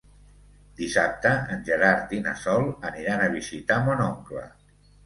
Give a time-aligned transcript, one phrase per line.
[0.79, 4.49] Dissabte en Gerard i na Sol aniran a visitar mon oncle.